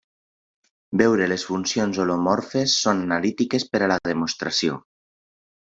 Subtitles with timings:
[1.01, 4.83] Veure les funcions holomorfes són analítiques per a la demostració.